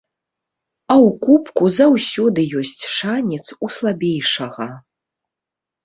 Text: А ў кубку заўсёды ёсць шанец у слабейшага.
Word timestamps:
А 0.93 0.95
ў 1.07 1.27
кубку 1.27 1.63
заўсёды 1.81 2.47
ёсць 2.63 2.83
шанец 2.97 3.43
у 3.63 3.67
слабейшага. 3.79 4.65